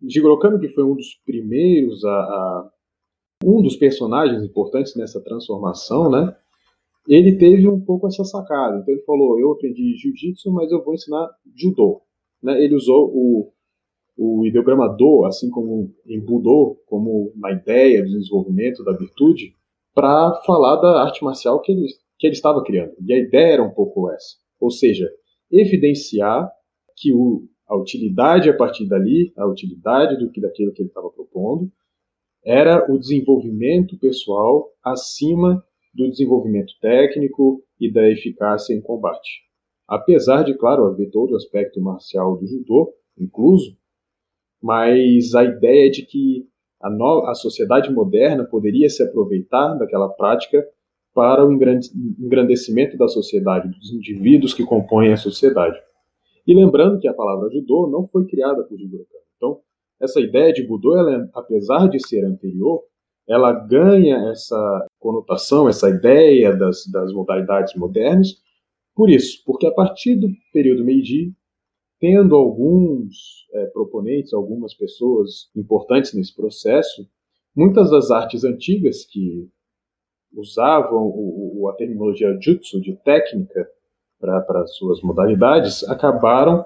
Jigoro 0.07 0.39
Kano, 0.39 0.59
que 0.59 0.69
foi 0.69 0.83
um 0.83 0.95
dos 0.95 1.15
primeiros 1.25 2.05
a, 2.05 2.09
a, 2.09 2.71
um 3.43 3.61
dos 3.61 3.75
personagens 3.75 4.43
importantes 4.43 4.95
nessa 4.95 5.21
transformação, 5.21 6.09
né? 6.09 6.33
Ele 7.07 7.37
teve 7.37 7.67
um 7.67 7.81
pouco 7.81 8.07
essa 8.07 8.23
sacada. 8.23 8.77
Então 8.77 8.93
ele 8.93 9.03
falou: 9.03 9.39
eu 9.39 9.51
aprendi 9.51 9.95
jiu-jitsu, 9.97 10.51
mas 10.51 10.71
eu 10.71 10.83
vou 10.83 10.93
ensinar 10.93 11.27
judô. 11.55 12.01
Né? 12.41 12.63
Ele 12.63 12.75
usou 12.75 13.09
o, 13.13 13.51
o 14.21 14.45
ideograma 14.45 14.85
do, 14.97 15.23
assim 15.23 15.49
como 15.49 15.95
em 16.05 16.19
Budô, 16.19 16.77
como 16.85 17.31
na 17.37 17.53
ideia 17.53 18.03
do 18.03 18.09
desenvolvimento 18.09 18.83
da 18.83 18.91
virtude, 18.91 19.53
para 19.95 20.41
falar 20.45 20.75
da 20.75 21.03
arte 21.03 21.23
marcial 21.23 21.61
que 21.61 21.71
ele, 21.71 21.87
que 22.17 22.27
ele 22.27 22.33
estava 22.33 22.61
criando. 22.61 22.91
E 23.01 23.13
a 23.13 23.17
ideia 23.17 23.53
era 23.53 23.63
um 23.63 23.71
pouco 23.71 24.11
essa. 24.11 24.35
Ou 24.59 24.69
seja, 24.69 25.09
evidenciar 25.49 26.51
que 26.97 27.13
o, 27.13 27.47
a 27.65 27.77
utilidade 27.77 28.49
a 28.49 28.57
partir 28.57 28.89
dali, 28.89 29.31
a 29.37 29.47
utilidade 29.47 30.17
do 30.17 30.29
que 30.29 30.41
daquilo 30.41 30.73
que 30.73 30.81
ele 30.81 30.89
estava 30.89 31.09
propondo, 31.09 31.71
era 32.43 32.91
o 32.91 32.99
desenvolvimento 32.99 33.97
pessoal 33.99 34.69
acima 34.83 35.63
do 35.93 36.09
desenvolvimento 36.09 36.73
técnico 36.81 37.63
e 37.79 37.89
da 37.89 38.09
eficácia 38.09 38.73
em 38.73 38.81
combate. 38.81 39.43
Apesar 39.87 40.43
de, 40.43 40.57
claro, 40.57 40.87
haver 40.87 41.09
todo 41.09 41.31
o 41.31 41.35
aspecto 41.37 41.79
marcial 41.81 42.37
do 42.37 42.45
judô 42.45 42.93
incluso, 43.17 43.78
mas 44.61 45.33
a 45.35 45.43
ideia 45.43 45.89
de 45.89 46.05
que 46.05 46.47
a, 46.81 46.89
no, 46.89 47.25
a 47.27 47.33
sociedade 47.33 47.91
moderna 47.91 48.45
poderia 48.45 48.89
se 48.89 49.03
aproveitar 49.03 49.75
daquela 49.75 50.09
prática 50.09 50.65
para 51.13 51.45
o 51.45 51.51
engrandecimento 51.51 52.97
da 52.97 53.07
sociedade, 53.07 53.69
dos 53.69 53.91
indivíduos 53.91 54.53
que 54.53 54.63
compõem 54.63 55.11
a 55.11 55.17
sociedade. 55.17 55.77
E 56.45 56.55
lembrando 56.55 56.99
que 56.99 57.07
a 57.07 57.13
palavra 57.13 57.49
judô 57.49 57.87
não 57.87 58.07
foi 58.07 58.25
criada 58.25 58.63
por 58.63 58.77
Jigoro. 58.77 59.05
Então, 59.35 59.59
essa 60.01 60.19
ideia 60.21 60.53
de 60.53 60.65
Budô, 60.65 60.97
ela, 60.97 61.29
apesar 61.33 61.87
de 61.89 61.99
ser 61.99 62.25
anterior, 62.25 62.81
ela 63.27 63.51
ganha 63.51 64.29
essa 64.31 64.87
conotação, 64.97 65.67
essa 65.69 65.89
ideia 65.89 66.55
das, 66.55 66.87
das 66.91 67.13
modalidades 67.13 67.75
modernas, 67.75 68.29
por 68.95 69.09
isso, 69.09 69.43
porque 69.45 69.67
a 69.67 69.71
partir 69.71 70.15
do 70.15 70.27
período 70.51 70.83
Meiji, 70.83 71.33
tendo 71.99 72.35
alguns 72.35 73.47
é, 73.53 73.65
proponentes, 73.67 74.33
algumas 74.33 74.73
pessoas 74.73 75.49
importantes 75.55 76.13
nesse 76.13 76.35
processo, 76.35 77.07
muitas 77.55 77.91
das 77.91 78.09
artes 78.09 78.43
antigas 78.43 79.05
que 79.05 79.49
usavam 80.33 81.07
o, 81.07 81.61
o, 81.61 81.69
a 81.69 81.73
terminologia 81.73 82.37
jutsu, 82.39 82.79
de 82.79 82.95
técnica, 83.03 83.67
para 84.19 84.67
suas 84.67 85.01
modalidades, 85.01 85.83
acabaram 85.87 86.63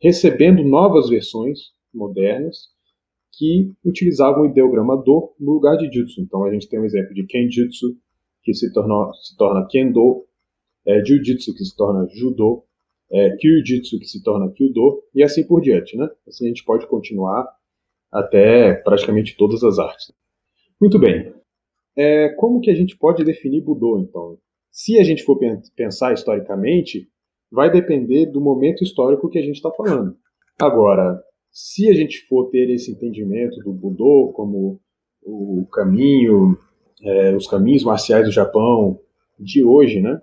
recebendo 0.00 0.62
novas 0.62 1.08
versões 1.08 1.58
modernas 1.92 2.68
que 3.32 3.72
utilizavam 3.84 4.42
o 4.42 4.46
ideograma 4.46 4.96
do 4.96 5.34
no 5.38 5.52
lugar 5.52 5.76
de 5.76 5.90
jutsu. 5.90 6.20
Então 6.20 6.44
a 6.44 6.52
gente 6.52 6.68
tem 6.68 6.78
um 6.78 6.84
exemplo 6.84 7.14
de 7.14 7.24
kenjutsu, 7.26 7.96
que 8.42 8.54
se, 8.54 8.72
tornou, 8.72 9.12
se 9.14 9.36
torna 9.36 9.66
kendo, 9.68 10.26
é, 10.86 11.02
jiu-jitsu, 11.04 11.54
que 11.54 11.64
se 11.64 11.76
torna 11.76 12.06
judo, 12.08 12.64
é, 13.12 13.36
kyujitsu, 13.36 13.98
que 13.98 14.06
se 14.06 14.22
torna 14.22 14.50
kyudo, 14.52 15.02
e 15.14 15.22
assim 15.22 15.46
por 15.46 15.60
diante. 15.60 15.96
Né? 15.96 16.08
Assim 16.26 16.46
a 16.46 16.48
gente 16.48 16.64
pode 16.64 16.86
continuar 16.86 17.46
até 18.12 18.74
praticamente 18.74 19.36
todas 19.36 19.62
as 19.62 19.78
artes. 19.78 20.12
Muito 20.80 20.98
bem, 20.98 21.32
é, 21.96 22.30
como 22.30 22.60
que 22.60 22.70
a 22.70 22.74
gente 22.74 22.96
pode 22.96 23.24
definir 23.24 23.62
Budô, 23.62 23.98
então? 23.98 24.38
Se 24.70 24.98
a 24.98 25.02
gente 25.02 25.24
for 25.24 25.38
pensar 25.76 26.12
historicamente, 26.12 27.08
vai 27.50 27.70
depender 27.70 28.26
do 28.26 28.40
momento 28.40 28.84
histórico 28.84 29.28
que 29.28 29.38
a 29.38 29.42
gente 29.42 29.56
está 29.56 29.70
falando. 29.70 30.16
Agora, 30.60 31.20
se 31.50 31.88
a 31.88 31.92
gente 31.92 32.26
for 32.28 32.48
ter 32.50 32.70
esse 32.70 32.92
entendimento 32.92 33.58
do 33.60 33.72
Budô 33.72 34.32
como 34.34 34.80
o 35.22 35.66
caminho, 35.72 36.56
é, 37.02 37.34
os 37.34 37.46
caminhos 37.46 37.82
marciais 37.82 38.24
do 38.24 38.32
Japão 38.32 38.98
de 39.38 39.64
hoje, 39.64 40.00
né? 40.00 40.20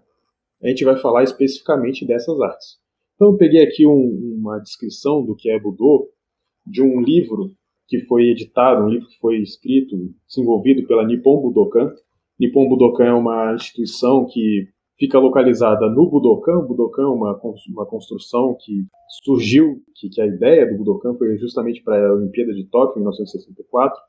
A 0.63 0.67
gente 0.67 0.83
vai 0.83 0.97
falar 0.97 1.23
especificamente 1.23 2.05
dessas 2.05 2.39
artes. 2.41 2.77
Então 3.15 3.31
eu 3.31 3.37
peguei 3.37 3.63
aqui 3.63 3.85
um, 3.85 4.37
uma 4.39 4.59
descrição 4.59 5.25
do 5.25 5.35
que 5.35 5.49
é 5.49 5.59
Budô 5.59 6.09
de 6.65 6.81
um 6.81 7.01
livro 7.01 7.51
que 7.87 8.01
foi 8.01 8.29
editado, 8.29 8.83
um 8.83 8.89
livro 8.89 9.07
que 9.07 9.17
foi 9.19 9.37
escrito, 9.37 9.95
desenvolvido 10.27 10.85
pela 10.85 11.05
Nippon 11.05 11.41
Budokan. 11.41 11.93
Nippon 12.39 12.67
Budokan 12.67 13.05
é 13.05 13.13
uma 13.13 13.55
instituição 13.55 14.25
que 14.25 14.67
fica 14.99 15.17
localizada 15.17 15.89
no 15.89 16.09
Budokan. 16.09 16.57
O 16.57 16.67
Budokan 16.67 17.03
é 17.03 17.07
uma, 17.07 17.39
uma 17.69 17.85
construção 17.85 18.55
que 18.59 18.85
surgiu, 19.23 19.81
que, 19.95 20.09
que 20.09 20.21
a 20.21 20.27
ideia 20.27 20.69
do 20.69 20.77
Budokan 20.77 21.15
foi 21.17 21.37
justamente 21.37 21.81
para 21.81 22.09
a 22.09 22.13
Olimpíada 22.13 22.53
de 22.53 22.65
Tóquio, 22.65 22.99
em 22.99 23.01
1964, 23.01 23.99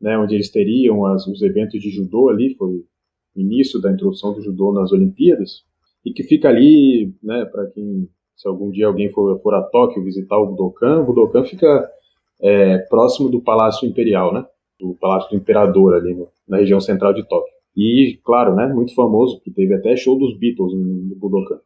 né, 0.00 0.18
onde 0.18 0.34
eles 0.34 0.50
teriam 0.50 1.04
as, 1.04 1.26
os 1.26 1.42
eventos 1.42 1.80
de 1.80 1.90
judô 1.90 2.28
ali, 2.28 2.54
foi 2.56 2.70
o 2.70 3.40
início 3.40 3.80
da 3.80 3.92
introdução 3.92 4.32
do 4.32 4.42
judô 4.42 4.72
nas 4.72 4.90
Olimpíadas, 4.90 5.64
e 6.04 6.12
que 6.12 6.22
fica 6.22 6.48
ali, 6.48 7.14
né, 7.22 7.44
para 7.46 7.66
quem, 7.70 8.08
se 8.36 8.48
algum 8.48 8.70
dia 8.70 8.86
alguém 8.86 9.10
for, 9.10 9.40
for 9.40 9.54
a 9.54 9.62
Tóquio 9.62 10.02
visitar 10.02 10.36
o 10.38 10.48
Budokan, 10.48 11.00
o 11.00 11.06
Budokan 11.06 11.44
fica 11.44 11.88
é, 12.40 12.78
próximo 12.88 13.28
do 13.28 13.40
Palácio 13.40 13.88
Imperial, 13.88 14.32
né, 14.32 14.44
do 14.80 14.94
Palácio 15.00 15.30
do 15.30 15.36
Imperador 15.36 15.94
ali 15.94 16.14
no, 16.14 16.28
na 16.48 16.58
região 16.58 16.80
central 16.80 17.12
de 17.12 17.26
Tóquio. 17.26 17.52
E, 17.76 18.20
claro, 18.24 18.54
né, 18.54 18.66
muito 18.66 18.94
famoso, 18.94 19.40
que 19.40 19.50
teve 19.50 19.74
até 19.74 19.96
show 19.96 20.18
dos 20.18 20.38
Beatles 20.38 20.74
no, 20.74 20.84
no 20.84 21.16
Budokan. 21.16 21.60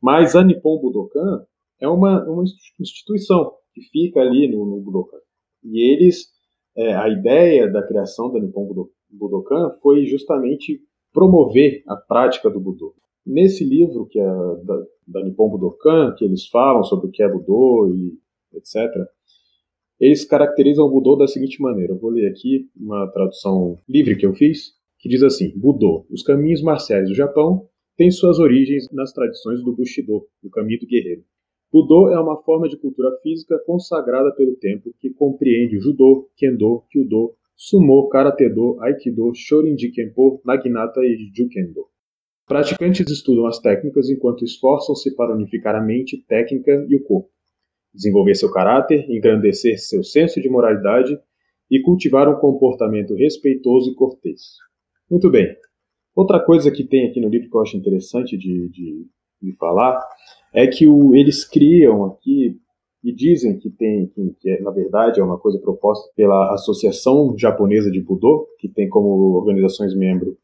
Mas 0.00 0.34
a 0.34 0.42
Nippon 0.42 0.80
Budokan 0.80 1.44
é 1.80 1.88
uma, 1.88 2.24
uma 2.28 2.42
instituição 2.80 3.52
que 3.74 3.82
fica 3.82 4.20
ali 4.20 4.48
no, 4.48 4.64
no 4.64 4.80
Budokan. 4.80 5.18
E 5.62 5.92
eles, 5.92 6.28
é, 6.76 6.94
a 6.94 7.08
ideia 7.08 7.70
da 7.70 7.86
criação 7.86 8.32
da 8.32 8.40
Nippon 8.40 8.66
Budokan 9.10 9.76
foi 9.82 10.06
justamente 10.06 10.80
promover 11.12 11.82
a 11.86 11.94
prática 11.94 12.50
do 12.50 12.58
Budô. 12.58 12.94
Nesse 13.24 13.64
livro, 13.64 14.06
que 14.06 14.18
é 14.18 14.24
da, 14.24 14.86
da 15.06 15.24
Nippon 15.24 15.48
Budokan, 15.48 16.14
que 16.16 16.24
eles 16.24 16.46
falam 16.48 16.82
sobre 16.82 17.08
o 17.08 17.10
que 17.10 17.22
é 17.22 17.28
Budô 17.28 17.88
e 17.88 18.18
etc., 18.56 18.90
eles 20.00 20.24
caracterizam 20.24 20.84
o 20.84 20.90
Budô 20.90 21.14
da 21.14 21.28
seguinte 21.28 21.62
maneira. 21.62 21.92
Eu 21.92 21.98
vou 21.98 22.10
ler 22.10 22.28
aqui 22.28 22.68
uma 22.76 23.06
tradução 23.08 23.78
livre 23.88 24.16
que 24.16 24.26
eu 24.26 24.34
fiz 24.34 24.72
que 25.02 25.08
diz 25.08 25.22
assim: 25.22 25.52
Budô, 25.56 26.06
os 26.10 26.22
caminhos 26.22 26.62
marciais 26.62 27.08
do 27.08 27.14
Japão 27.14 27.68
têm 27.96 28.10
suas 28.10 28.38
origens 28.38 28.90
nas 28.92 29.12
tradições 29.12 29.62
do 29.62 29.74
Bushido, 29.74 30.26
o 30.42 30.50
caminho 30.50 30.80
do 30.80 30.86
guerreiro. 30.86 31.22
Budô 31.72 32.08
é 32.08 32.20
uma 32.20 32.40
forma 32.42 32.68
de 32.68 32.76
cultura 32.76 33.10
física 33.22 33.58
consagrada 33.66 34.30
pelo 34.34 34.56
tempo 34.56 34.94
que 35.00 35.10
compreende 35.10 35.76
o 35.76 35.80
judô, 35.80 36.28
kendo, 36.36 36.84
kyudo, 36.90 37.34
sumo, 37.56 38.08
karate-do, 38.08 38.78
aikido, 38.80 39.32
shorinji 39.34 39.90
kenpo, 39.90 40.40
naginata 40.44 41.00
e 41.00 41.30
jukendo. 41.34 41.86
Praticantes 42.46 43.08
estudam 43.08 43.46
as 43.46 43.58
técnicas 43.60 44.10
enquanto 44.10 44.44
esforçam-se 44.44 45.14
para 45.14 45.34
unificar 45.34 45.74
a 45.74 45.80
mente, 45.80 46.24
técnica 46.26 46.84
e 46.88 46.96
o 46.96 47.02
corpo, 47.02 47.30
desenvolver 47.94 48.34
seu 48.34 48.50
caráter, 48.50 49.08
engrandecer 49.08 49.78
seu 49.78 50.02
senso 50.02 50.40
de 50.40 50.48
moralidade 50.48 51.18
e 51.70 51.80
cultivar 51.80 52.28
um 52.28 52.38
comportamento 52.38 53.14
respeitoso 53.14 53.90
e 53.90 53.94
cortês. 53.94 54.40
Muito 55.10 55.30
bem. 55.30 55.56
Outra 56.14 56.38
coisa 56.44 56.70
que 56.70 56.84
tem 56.84 57.08
aqui 57.08 57.20
no 57.20 57.28
livro 57.28 57.48
que 57.48 57.56
eu 57.56 57.62
acho 57.62 57.76
interessante 57.76 58.36
de, 58.36 58.68
de, 58.68 59.06
de 59.40 59.56
falar 59.56 59.98
é 60.52 60.66
que 60.66 60.86
o, 60.86 61.14
eles 61.14 61.44
criam 61.44 62.04
aqui 62.04 62.58
e 63.02 63.12
dizem 63.12 63.58
que 63.58 63.70
tem, 63.70 64.12
que, 64.38 64.50
é, 64.50 64.60
na 64.60 64.70
verdade 64.70 65.20
é 65.20 65.24
uma 65.24 65.38
coisa 65.38 65.58
proposta 65.58 66.10
pela 66.14 66.52
Associação 66.52 67.34
Japonesa 67.38 67.90
de 67.90 68.00
Budô, 68.00 68.46
que 68.58 68.68
tem 68.68 68.88
como 68.88 69.36
organizações 69.36 69.96
membro 69.96 70.36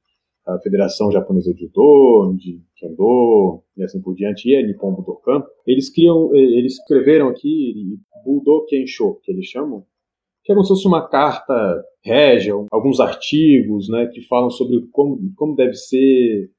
a 0.49 0.59
Federação 0.61 1.13
Japonesa 1.13 1.53
de 1.53 1.61
Judô, 1.61 2.35
de 2.37 2.63
Kendo 2.77 3.63
e 3.77 3.83
assim 3.85 4.01
por 4.01 4.15
diante, 4.15 4.49
e 4.49 4.57
a 4.57 4.67
Nippon 4.67 4.95
Budokan. 4.95 5.45
Eles 5.67 5.91
criam, 5.91 6.35
eles 6.35 6.75
escreveram 6.75 7.29
aqui 7.29 7.99
Budô 8.25 8.65
Kensho, 8.67 9.19
que 9.23 9.31
eles 9.31 9.47
chamam, 9.47 9.85
que 10.43 10.53
é 10.53 10.55
como 10.55 10.65
se 10.65 10.71
fosse 10.71 10.87
uma 10.87 11.07
carta 11.07 11.85
régia, 12.03 12.55
alguns 12.71 12.99
artigos 12.99 13.89
né, 13.91 14.07
que 14.07 14.23
falam 14.23 14.49
sobre 14.49 14.81
como, 14.91 15.19
como 15.37 15.55
deve 15.55 15.75
ser 15.75 16.51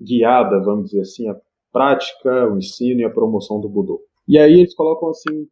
guiada, 0.00 0.60
vamos 0.62 0.86
dizer 0.86 1.02
assim, 1.02 1.28
a 1.28 1.36
prática, 1.72 2.52
o 2.52 2.58
ensino 2.58 3.00
e 3.00 3.04
a 3.04 3.10
promoção 3.10 3.60
do 3.60 3.68
Budô. 3.68 4.00
E 4.26 4.38
aí 4.38 4.54
eles 4.54 4.74
colocam 4.74 5.08
assim, 5.10 5.46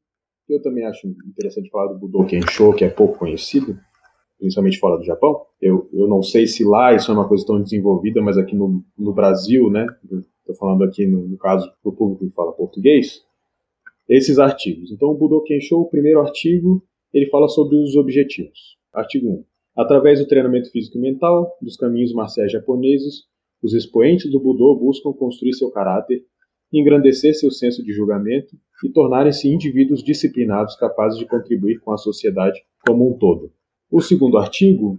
eu 0.49 0.61
também 0.61 0.85
acho 0.85 1.07
interessante 1.07 1.71
falar 1.71 1.93
do 1.93 1.99
Budô 1.99 2.27
Kensho, 2.27 2.75
que 2.75 2.85
é 2.85 2.91
pouco 2.91 3.19
conhecido, 3.19 3.77
principalmente 4.45 4.79
fora 4.79 4.99
do 4.99 5.05
Japão. 5.05 5.41
Eu, 5.61 5.89
eu 5.93 6.07
não 6.07 6.23
sei 6.23 6.47
se 6.47 6.65
lá 6.65 6.95
isso 6.95 7.11
é 7.11 7.15
uma 7.15 7.27
coisa 7.27 7.47
tão 7.47 7.61
desenvolvida, 7.63 8.21
mas 8.21 8.37
aqui 8.37 8.55
no, 8.55 8.85
no 8.97 9.13
Brasil, 9.15 9.71
né, 9.71 9.87
estou 10.05 10.55
falando 10.59 10.85
aqui 10.85 11.07
no, 11.07 11.27
no 11.27 11.39
caso 11.39 11.71
do 11.83 11.91
público 11.91 12.27
que 12.27 12.35
fala 12.35 12.53
português, 12.53 13.23
esses 14.07 14.39
artigos. 14.39 14.93
Então 14.93 15.09
o 15.09 15.15
Budô 15.15 15.43
Kensho, 15.43 15.81
o 15.81 15.89
primeiro 15.89 16.21
artigo, 16.21 16.85
ele 17.13 17.27
fala 17.31 17.49
sobre 17.49 17.77
os 17.77 17.97
objetivos. 17.97 18.77
Artigo 18.93 19.29
1. 19.29 19.45
Através 19.77 20.21
do 20.21 20.29
treinamento 20.29 20.71
físico 20.71 20.99
e 20.99 21.01
mental, 21.01 21.57
dos 21.61 21.77
caminhos 21.77 22.13
marciais 22.13 22.53
japoneses, 22.53 23.23
os 23.63 23.73
expoentes 23.73 24.31
do 24.31 24.39
Budô 24.39 24.77
buscam 24.77 25.11
construir 25.15 25.55
seu 25.55 25.71
caráter, 25.71 26.23
engrandecer 26.71 27.35
seu 27.35 27.51
senso 27.51 27.83
de 27.83 27.93
julgamento 27.95 28.55
e 28.85 28.91
tornarem-se 28.91 29.49
indivíduos 29.49 30.05
disciplinados 30.05 30.77
capazes 30.77 31.19
de 31.19 31.27
contribuir 31.27 31.81
com 31.81 31.93
a 31.93 31.97
sociedade 31.97 32.61
como 32.87 33.09
um 33.09 33.17
todo. 33.17 33.51
O 33.97 34.01
segundo 34.01 34.39
artigo 34.39 34.99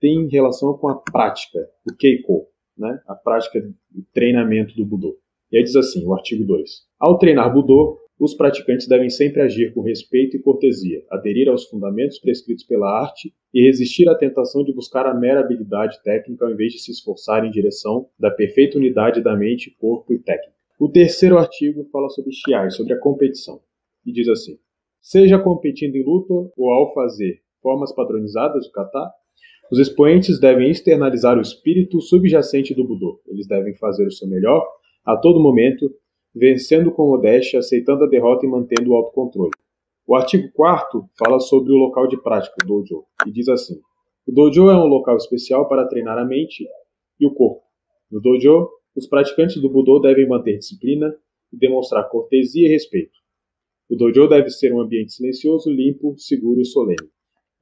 tem 0.00 0.28
relação 0.28 0.72
com 0.74 0.88
a 0.88 0.94
prática, 0.94 1.68
o 1.84 1.92
Keiko, 1.92 2.46
né? 2.78 3.02
a 3.08 3.16
prática 3.16 3.60
do 3.60 4.04
treinamento 4.14 4.72
do 4.76 4.86
Budô. 4.86 5.18
E 5.50 5.56
aí 5.56 5.64
diz 5.64 5.74
assim, 5.74 6.06
o 6.06 6.14
artigo 6.14 6.44
2. 6.44 6.70
Ao 7.00 7.18
treinar 7.18 7.52
Budô, 7.52 7.98
os 8.20 8.34
praticantes 8.34 8.86
devem 8.86 9.10
sempre 9.10 9.42
agir 9.42 9.74
com 9.74 9.80
respeito 9.80 10.36
e 10.36 10.40
cortesia, 10.40 11.02
aderir 11.10 11.48
aos 11.48 11.64
fundamentos 11.64 12.20
prescritos 12.20 12.62
pela 12.64 13.02
arte 13.02 13.34
e 13.52 13.66
resistir 13.66 14.08
à 14.08 14.14
tentação 14.14 14.62
de 14.62 14.72
buscar 14.72 15.06
a 15.06 15.14
mera 15.14 15.40
habilidade 15.40 16.00
técnica 16.04 16.44
ao 16.44 16.52
invés 16.52 16.72
de 16.74 16.78
se 16.78 16.92
esforçar 16.92 17.44
em 17.44 17.50
direção 17.50 18.08
da 18.16 18.30
perfeita 18.30 18.78
unidade 18.78 19.20
da 19.20 19.36
mente, 19.36 19.74
corpo 19.76 20.12
e 20.12 20.20
técnica. 20.20 20.54
O 20.78 20.88
terceiro 20.88 21.36
artigo 21.36 21.82
fala 21.90 22.08
sobre 22.08 22.30
Shiai, 22.30 22.70
sobre 22.70 22.92
a 22.92 23.00
competição, 23.00 23.60
e 24.06 24.12
diz 24.12 24.28
assim: 24.28 24.56
Seja 25.00 25.36
competindo 25.36 25.96
em 25.96 26.04
luta 26.04 26.32
ou 26.56 26.70
ao 26.70 26.94
fazer 26.94 27.42
formas 27.62 27.94
padronizadas 27.94 28.64
de 28.64 28.72
kata, 28.72 29.10
os 29.70 29.78
expoentes 29.78 30.40
devem 30.40 30.70
externalizar 30.70 31.38
o 31.38 31.40
espírito 31.40 32.00
subjacente 32.00 32.74
do 32.74 32.84
Budô. 32.84 33.20
Eles 33.26 33.46
devem 33.46 33.74
fazer 33.76 34.06
o 34.06 34.10
seu 34.10 34.28
melhor 34.28 34.66
a 35.04 35.16
todo 35.16 35.40
momento 35.40 35.90
vencendo 36.34 36.92
com 36.92 37.08
modéstia, 37.08 37.58
aceitando 37.58 38.04
a 38.04 38.08
derrota 38.08 38.46
e 38.46 38.48
mantendo 38.48 38.90
o 38.90 38.94
autocontrole. 38.94 39.52
O 40.06 40.14
artigo 40.16 40.50
4 40.54 41.04
fala 41.18 41.38
sobre 41.38 41.72
o 41.72 41.76
local 41.76 42.08
de 42.08 42.20
prática, 42.20 42.54
o 42.62 42.66
dojo, 42.66 43.04
e 43.26 43.30
diz 43.30 43.48
assim: 43.48 43.80
O 44.26 44.32
dojo 44.32 44.68
é 44.70 44.76
um 44.76 44.86
local 44.86 45.16
especial 45.16 45.68
para 45.68 45.86
treinar 45.86 46.18
a 46.18 46.24
mente 46.24 46.66
e 47.18 47.26
o 47.26 47.32
corpo. 47.32 47.62
No 48.10 48.20
dojo, 48.20 48.68
os 48.96 49.06
praticantes 49.06 49.60
do 49.60 49.70
Budô 49.70 50.00
devem 50.00 50.26
manter 50.26 50.58
disciplina 50.58 51.14
e 51.52 51.56
demonstrar 51.56 52.08
cortesia 52.08 52.66
e 52.66 52.70
respeito. 52.70 53.18
O 53.88 53.96
dojo 53.96 54.26
deve 54.28 54.50
ser 54.50 54.72
um 54.72 54.80
ambiente 54.80 55.12
silencioso, 55.12 55.70
limpo, 55.70 56.14
seguro 56.16 56.60
e 56.60 56.64
solene. 56.64 57.08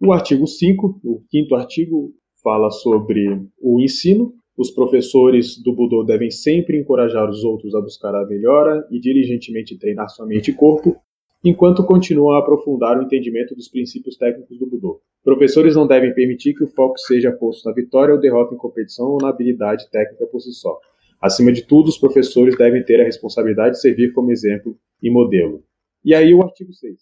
O 0.00 0.12
artigo 0.12 0.46
5, 0.46 1.00
o 1.04 1.22
quinto 1.28 1.54
artigo, 1.54 2.12
fala 2.42 2.70
sobre 2.70 3.26
o 3.60 3.80
ensino 3.80 4.38
os 4.58 4.72
professores 4.72 5.56
do 5.62 5.72
Budô 5.72 6.02
devem 6.02 6.32
sempre 6.32 6.80
encorajar 6.80 7.30
os 7.30 7.44
outros 7.44 7.76
a 7.76 7.80
buscar 7.80 8.12
a 8.12 8.26
melhora 8.26 8.84
e 8.90 8.98
diligentemente 8.98 9.78
treinar 9.78 10.08
sua 10.08 10.26
mente 10.26 10.50
e 10.50 10.54
corpo, 10.54 10.96
enquanto 11.44 11.86
continuam 11.86 12.34
a 12.34 12.40
aprofundar 12.40 12.98
o 12.98 13.02
entendimento 13.04 13.54
dos 13.54 13.68
princípios 13.68 14.16
técnicos 14.16 14.58
do 14.58 14.66
Budô. 14.66 15.00
Professores 15.22 15.76
não 15.76 15.86
devem 15.86 16.12
permitir 16.12 16.54
que 16.54 16.64
o 16.64 16.66
foco 16.66 16.98
seja 16.98 17.30
posto 17.30 17.68
na 17.68 17.72
vitória 17.72 18.12
ou 18.12 18.20
derrota 18.20 18.52
em 18.52 18.58
competição 18.58 19.06
ou 19.06 19.18
na 19.18 19.28
habilidade 19.28 19.88
técnica 19.92 20.26
por 20.26 20.40
si 20.40 20.52
só. 20.52 20.76
Acima 21.22 21.52
de 21.52 21.64
tudo, 21.64 21.86
os 21.86 21.98
professores 21.98 22.58
devem 22.58 22.84
ter 22.84 23.00
a 23.00 23.04
responsabilidade 23.04 23.76
de 23.76 23.80
servir 23.80 24.12
como 24.12 24.32
exemplo 24.32 24.76
e 25.00 25.08
modelo. 25.08 25.62
E 26.04 26.12
aí 26.12 26.34
o 26.34 26.42
artigo 26.42 26.72
6. 26.72 26.96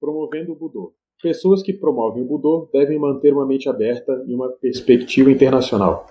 Promovendo 0.00 0.50
o 0.50 0.56
Budô. 0.56 0.92
Pessoas 1.22 1.62
que 1.62 1.72
promovem 1.72 2.22
o 2.22 2.26
Budô 2.26 2.68
devem 2.72 2.98
manter 2.98 3.32
uma 3.32 3.46
mente 3.46 3.68
aberta 3.68 4.24
e 4.26 4.34
uma 4.34 4.50
perspectiva 4.50 5.30
internacional. 5.30 6.06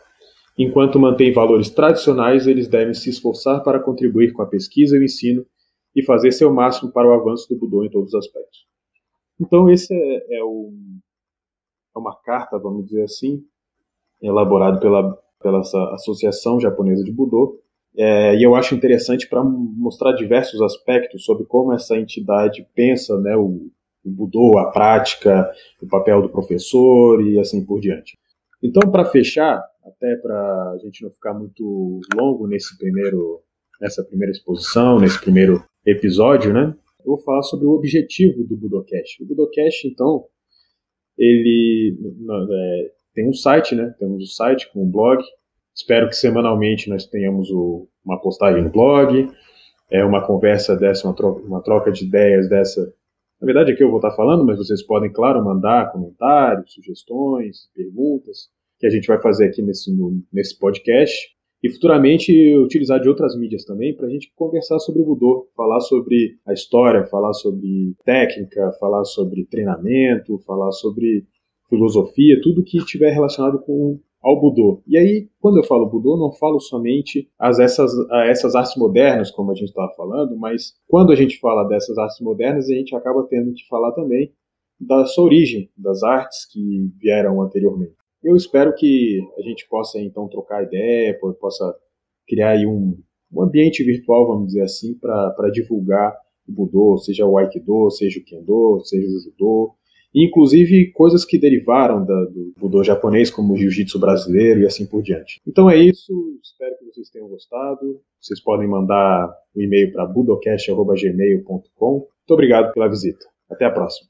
Enquanto 0.58 1.00
mantêm 1.00 1.34
valores 1.34 1.70
tradicionais, 1.70 2.48
eles 2.48 2.68
devem 2.68 2.94
se 2.94 3.10
esforçar 3.10 3.64
para 3.64 3.80
contribuir 3.80 4.34
com 4.34 4.42
a 4.42 4.48
pesquisa 4.48 4.96
e 4.96 5.00
o 5.00 5.04
ensino 5.04 5.46
e 5.96 6.04
fazer 6.04 6.32
seu 6.32 6.52
máximo 6.54 6.92
para 6.92 7.08
o 7.08 7.14
avanço 7.14 7.48
do 7.50 7.60
Budô 7.60 7.84
em 7.84 7.90
todos 7.90 8.14
os 8.14 8.16
aspectos. 8.16 8.60
Então, 9.40 9.70
esse 9.70 9.94
é, 9.94 10.16
é, 10.16 10.40
é 10.40 12.00
uma 12.00 12.16
carta, 12.24 12.58
vamos 12.58 12.86
dizer 12.86 13.04
assim, 13.04 13.44
elaborada 14.22 14.80
pela, 14.80 15.18
pela 15.42 15.60
Associação 15.60 16.60
Japonesa 16.60 17.04
de 17.04 17.12
Budô, 17.12 17.60
é, 17.96 18.36
e 18.36 18.44
eu 18.44 18.56
acho 18.56 18.74
interessante 18.74 19.30
para 19.30 19.44
mostrar 19.44 20.14
diversos 20.14 20.62
aspectos 20.62 21.24
sobre 21.24 21.46
como 21.46 21.74
essa 21.74 21.96
entidade 21.98 22.68
pensa 22.74 23.20
né, 23.20 23.36
o, 23.36 23.70
Budô, 24.10 24.58
a 24.58 24.72
prática, 24.72 25.50
o 25.82 25.88
papel 25.88 26.22
do 26.22 26.30
professor 26.30 27.22
e 27.22 27.40
assim 27.40 27.66
por 27.66 27.80
diante. 27.80 28.18
Então, 28.62 28.90
para 28.92 29.06
fechar, 29.06 29.64
até 29.86 30.16
para 30.18 30.72
a 30.72 30.78
gente 30.84 31.04
não 31.04 31.12
ficar 31.12 31.34
muito 31.34 32.00
longo 32.16 32.48
nesse 32.48 32.78
primeiro, 32.78 33.42
nessa 33.82 34.04
primeira 34.04 34.32
exposição, 34.32 35.00
nesse 35.00 35.20
primeiro 35.20 35.64
episódio, 35.86 36.54
né? 36.54 36.74
Eu 37.00 37.08
vou 37.08 37.20
falar 37.20 37.44
sobre 37.44 37.66
o 37.66 37.72
objetivo 37.72 38.44
do 38.46 38.56
Budocast. 38.56 39.22
O 39.22 39.28
Budocast, 39.28 39.88
então, 39.88 40.26
ele 41.18 41.98
é, 42.52 42.92
tem 43.14 43.28
um 43.28 43.34
site, 43.34 43.76
né? 43.76 43.94
Temos 44.00 44.24
um 44.24 44.28
site 44.28 44.72
com 44.72 44.84
um 44.84 44.90
blog. 44.90 45.22
Espero 45.76 46.08
que 46.08 46.16
semanalmente 46.16 46.90
nós 46.90 47.06
tenhamos 47.06 47.50
o, 47.50 47.88
uma 48.06 48.22
postagem 48.22 48.64
no 48.64 48.70
blog, 48.70 49.28
é 49.90 50.04
uma 50.04 50.26
conversa 50.26 50.76
dessa, 50.76 51.08
uma 51.08 51.16
troca, 51.16 51.42
uma 51.42 51.62
troca 51.62 51.92
de 51.92 52.06
ideias 52.06 52.48
dessa 52.48 52.94
na 53.44 53.46
verdade, 53.46 53.74
aqui 53.74 53.84
eu 53.84 53.90
vou 53.90 53.98
estar 53.98 54.12
falando, 54.12 54.46
mas 54.46 54.58
vocês 54.58 54.82
podem, 54.82 55.12
claro, 55.12 55.44
mandar 55.44 55.92
comentários, 55.92 56.72
sugestões, 56.72 57.70
perguntas, 57.76 58.48
que 58.80 58.88
a 58.88 58.90
gente 58.90 59.06
vai 59.06 59.22
fazer 59.22 59.48
aqui 59.48 59.62
nesse, 59.62 59.94
nesse 60.32 60.58
podcast. 60.58 61.14
E 61.62 61.70
futuramente 61.70 62.32
utilizar 62.56 63.02
de 63.02 63.10
outras 63.10 63.38
mídias 63.38 63.66
também 63.66 63.94
para 63.94 64.08
a 64.08 64.10
gente 64.10 64.32
conversar 64.34 64.80
sobre 64.80 65.02
o 65.02 65.06
Budô, 65.06 65.50
falar 65.58 65.82
sobre 65.82 66.38
a 66.48 66.54
história, 66.54 67.06
falar 67.08 67.34
sobre 67.34 67.94
técnica, 68.06 68.72
falar 68.80 69.04
sobre 69.04 69.46
treinamento, 69.48 70.40
falar 70.48 70.72
sobre 70.72 71.26
filosofia, 71.68 72.40
tudo 72.42 72.64
que 72.64 72.78
tiver 72.86 73.12
relacionado 73.12 73.60
com 73.60 74.00
ao 74.24 74.40
Budô. 74.40 74.82
E 74.88 74.98
aí, 74.98 75.28
quando 75.42 75.58
eu 75.58 75.64
falo 75.64 75.90
Budô, 75.90 76.16
não 76.16 76.32
falo 76.32 76.60
somente 76.60 77.30
as 77.38 77.60
essas, 77.60 77.92
essas 78.30 78.56
artes 78.56 78.76
modernas, 78.78 79.30
como 79.30 79.52
a 79.52 79.54
gente 79.54 79.68
estava 79.68 79.92
falando, 79.96 80.38
mas 80.38 80.74
quando 80.88 81.12
a 81.12 81.16
gente 81.16 81.40
fala 81.40 81.68
dessas 81.68 81.98
artes 81.98 82.22
modernas, 82.22 82.70
a 82.70 82.74
gente 82.74 82.96
acaba 82.96 83.28
tendo 83.30 83.54
que 83.54 83.68
falar 83.68 83.92
também 83.92 84.32
da 84.80 85.06
sua 85.06 85.26
origem, 85.26 85.70
das 85.78 86.04
artes 86.04 86.46
que 86.50 86.90
vieram 86.98 87.42
anteriormente. 87.42 87.96
Eu 88.24 88.38
espero 88.38 88.74
que 88.74 89.20
a 89.38 89.42
gente 89.42 89.68
possa 89.68 90.00
então 90.00 90.30
trocar 90.30 90.64
ideia, 90.64 91.20
possa 91.40 91.76
criar 92.26 92.52
aí 92.52 92.66
um, 92.66 92.98
um 93.32 93.42
ambiente 93.42 93.84
virtual, 93.84 94.26
vamos 94.28 94.48
dizer 94.48 94.62
assim, 94.62 94.98
para 94.98 95.50
divulgar 95.52 96.16
o 96.48 96.52
Budô, 96.52 96.98
seja 96.98 97.26
o 97.26 97.38
Aikido, 97.38 97.90
seja 97.92 98.20
o 98.20 98.24
Kendo, 98.24 98.82
seja 98.86 99.08
o 99.08 99.20
Judô, 99.20 99.76
inclusive 100.14 100.92
coisas 100.92 101.26
que 101.26 101.40
derivaram 101.40 102.06
da, 102.06 102.26
do 102.26 102.54
Budô 102.58 102.84
japonês, 102.84 103.32
como 103.32 103.54
o 103.54 103.58
jiu-jitsu 103.58 104.00
brasileiro 104.00 104.62
e 104.62 104.66
assim 104.66 104.86
por 104.86 105.02
diante. 105.02 105.42
Então 105.48 105.70
é 105.70 105.78
isso, 105.78 106.14
espero 106.42 106.78
que 106.78 106.86
vocês 106.86 107.10
tenham 107.10 107.28
gostado. 107.28 108.02
Vocês 108.20 108.42
podem 108.42 108.68
mandar 108.68 109.34
um 109.56 109.62
e-mail 109.62 109.92
para 109.92 110.06
budocast.gmail.com. 110.06 111.94
Muito 111.94 112.32
obrigado 112.32 112.74
pela 112.74 112.88
visita. 112.88 113.26
Até 113.50 113.66
a 113.66 113.72
próxima. 113.72 114.08